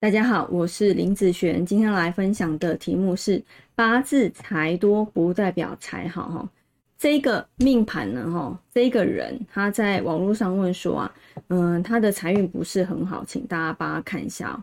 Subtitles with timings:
[0.00, 3.42] 大家好，我是林子璇，今天来分享的题目是
[3.74, 6.48] 八字财多不代表财好哈。
[6.96, 11.14] 这个命盘呢哈，这个人他在网络上问说啊，
[11.48, 14.62] 嗯，他的财运不是很好，请大家帮他看一下。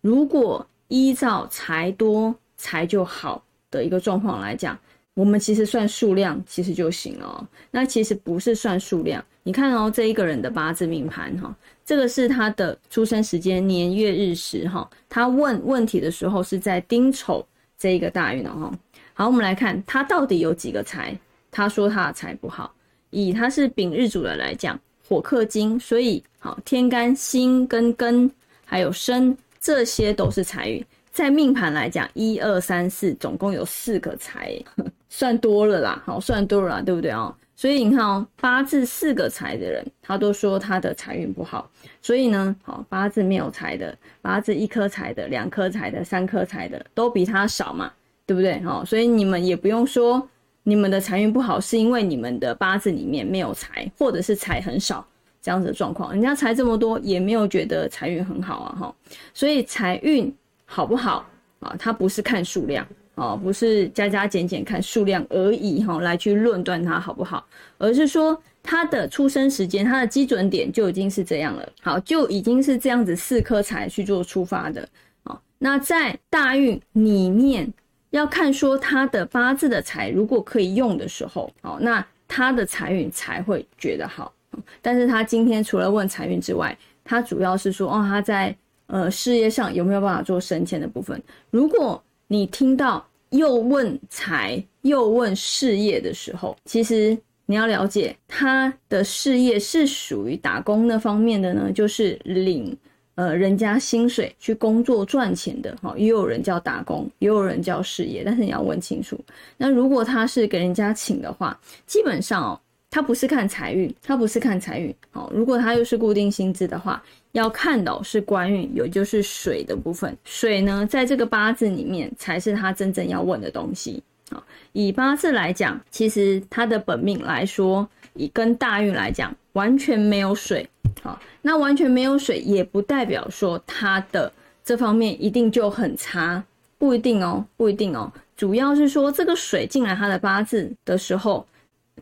[0.00, 4.78] 如果依照财多财就好的一个状况来讲，
[5.14, 7.48] 我们其实算数量其实就行了。
[7.70, 11.54] 那其实不是算数量，你看哦，这一个人的八字命盘哈。
[11.84, 17.44] 这个是他的出生时间年月日时哈，他问问题的时候是在丁丑
[17.76, 18.78] 这一个大运哦哈。
[19.12, 21.18] 好，我们来看他到底有几个财。
[21.50, 22.72] 他说他的财不好，
[23.10, 28.30] 以他是丙日主的来讲，火克金，所以好天干辛跟庚
[28.64, 30.86] 还有申这些都是财运。
[31.20, 34.58] 在命盘来讲，一二三四总共有四个财，
[35.10, 37.34] 算多了啦，好算多了啦，对不对哦？
[37.54, 41.70] 所以你看哦，八字四个财的人，他都说他的财运不好。
[42.00, 47.92] 所以呢，好八字没有财的，八字一颗财的、两颗财的、三颗财的，都比他少嘛，
[48.24, 48.58] 对不对？
[48.62, 50.26] 好，所以你们也不用说
[50.62, 55.06] 你们的财运不好，是因为你们的八字里面没有财，或者是财很少
[55.42, 56.12] 这样子的状况。
[56.14, 58.94] 人家财这么多，也没有觉得财运很好啊，哈。
[59.34, 60.34] 所以财运
[60.70, 61.26] 好不好
[61.58, 61.74] 啊？
[61.78, 62.86] 它不是看数量。
[63.16, 67.44] 哦，不是加加减减看数量而已哈，来去论断它好不好，
[67.76, 74.88] 而是说它的出生时间，它的基准点就已经是这样了，好，就已经是这样子四颗财去做出发的，
[75.24, 77.70] 哦，那在大运里面
[78.08, 84.32] 要看说他的八字的财如果可以用的时候，哦，那他的财运才会觉得好，
[84.80, 88.56] 但是他今天除了问财运之外，他主要是说哦，他在
[88.90, 93.06] 呃事业上有没有办法做升迁的部分，如果你听到。
[93.30, 97.16] 又问财又问事业的时候，其实
[97.46, 102.76] 你要了解他的事业是属于打工那方面的呢，就是领
[103.14, 109.16] 呃人家薪水去工作赚钱的哈，也有人叫打工，也有人叫事业，但是你要问清楚。
[109.56, 111.56] 那如果他是给人家请的话，
[111.86, 112.60] 基本上哦。
[112.92, 114.92] 他不是看财运，他不是看财运。
[115.12, 117.00] 好，如果他又是固定薪资的话，
[117.32, 120.16] 要看到是官运，也就是水的部分。
[120.24, 124.02] 水呢，在这个八字里面才是他真正要问的东西。
[124.30, 124.42] 好，
[124.72, 130.68] 以八字来讲，其实他的本命来说，以跟大运来讲，完全没有水。
[131.02, 134.32] 好，那完全没有水，也不代表说他的
[134.64, 136.42] 这方面一定就很差，
[136.78, 138.12] 不一定哦，不一定哦。
[138.36, 141.46] 主要是说这个水进来他的八字的时候。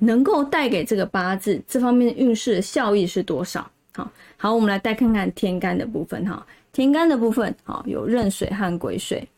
[0.00, 3.68] 能够带给这个八字这方面的运势的效益是多少？
[3.98, 6.46] 好，好，我们来再看看天干的部分哈。
[6.70, 9.28] 天干的部分，好，有壬水和癸水，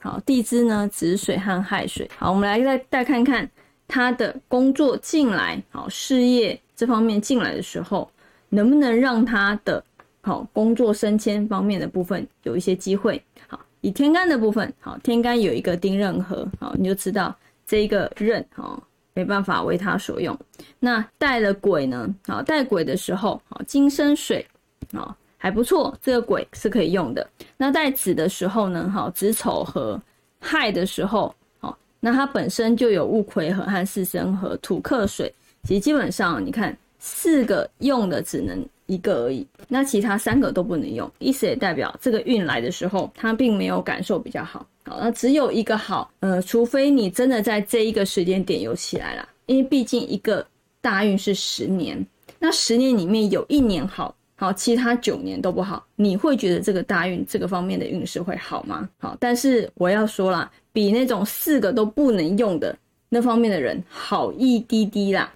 [0.00, 2.08] 好，地支呢子水和亥水。
[2.16, 3.50] 好，我们来再再看看
[3.88, 8.08] 他的工作进来，好，事业这方面进来的时候，
[8.50, 9.82] 能不能让他的
[10.20, 13.20] 好工作升迁方面的部分有一些机会？
[13.48, 17.34] 好，以天干的部分，好，天干有一个丁壬合，好，你就知道
[17.66, 18.80] 这一个壬，好。
[19.14, 20.36] 没办法为他所用，
[20.80, 22.12] 那带了鬼呢？
[22.26, 24.44] 好，带鬼的时候，好金生水，
[24.92, 27.24] 好还不错，这个鬼是可以用的。
[27.56, 28.90] 那带子的时候呢？
[28.92, 30.00] 好子丑合
[30.40, 35.32] 亥的时候，好那它本身就有戊癸合和巳申合土克水，
[35.62, 44.66] 其实基本上你看四个用的只能一个而已，那其他三个都不能用，意思也代表这个运来的时候，它并没有感受比较好。
[44.86, 50.46] 好，那只有一个好，呃，除非你真的在这一个时间点有起来了，因为毕竟一个
[50.82, 52.06] 大运是十年，
[52.38, 58.86] 那十年里面有一年好，好，其他九年都不好，你会觉得这个大运这个方面的运势会好吗？
[58.98, 62.76] 好，但是我要说了，比那种四个都不能用的
[63.08, 65.32] 那方面的人好一滴滴啦，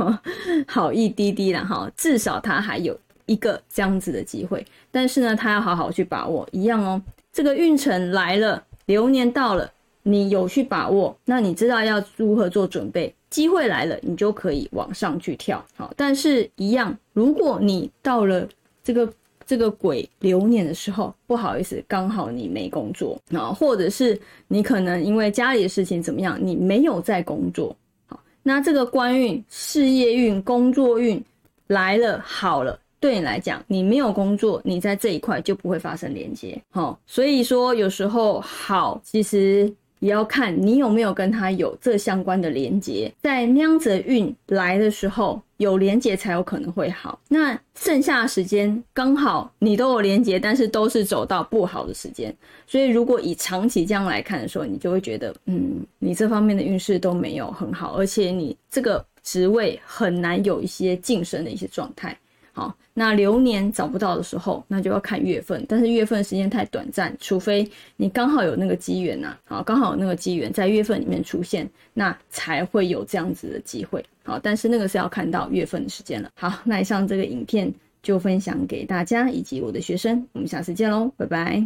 [0.66, 8.64] 好一滴滴啦，哈，至少他还有一个这样子的机会，但是呢，他要好好去把握，一样哦，这个运程来了。
[8.88, 9.70] 流年到了，
[10.02, 13.14] 你有去把握，那你知道要如何做准备。
[13.28, 15.62] 机会来了，你就可以往上去跳。
[15.76, 18.48] 好，但是一样，如果你到了
[18.82, 19.12] 这个
[19.44, 27.76] 这个鬼流年的时候，不好意思，刚好你没工作啊，或者是你可能因为家里的事情怎么样，你没有在工作。
[28.06, 31.22] 好，那这个官运、事业运、工作运
[31.66, 32.80] 来了，好了。
[33.00, 47.20] 对你来讲，你没有工作，你在这一块就不会发生连接，好，所以说有时候好，其实也要看你有没有跟他有这相关的连接，在那样子运来的时候有连接才有可能会好。
[47.28, 52.34] 那剩下的时间刚好你都有连接，但是都是走到不好的时间，
[52.66, 62.16] 所以如果以长期这样来看的时候，你就会觉得，嗯，你这方面的运势都没有很好，而且你这个职位很难有一些晋升的一些状态。
[62.58, 67.64] 好，那流年找不到的时候，那就要看月份，但是月份时间太短暂，除非
[67.96, 76.28] 你刚好有那个机缘呐，好，刚好有那个机缘在月份里面出现，那才会有这样子的机会，好，但是那个是要看到月份的时间了。
[76.34, 77.72] 好，那以上这个影片
[78.02, 81.64] 就分享给大家以及我的学生，我们下次见喽，拜拜。